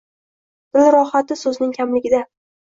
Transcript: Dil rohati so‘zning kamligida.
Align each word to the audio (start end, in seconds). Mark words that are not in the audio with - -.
Dil 0.77 0.89
rohati 0.95 1.37
so‘zning 1.43 1.77
kamligida. 1.77 2.25